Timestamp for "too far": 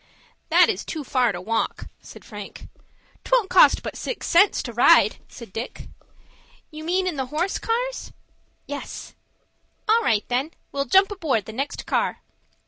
0.83-1.31